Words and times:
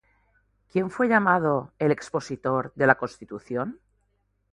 ¿Quién 0.71 0.89
fue 0.89 1.07
llamado 1.07 1.73
el 1.77 1.91
“Expositor 1.91 2.71
de 2.73 2.87
la 2.87 2.95
Constitución”? 2.97 3.79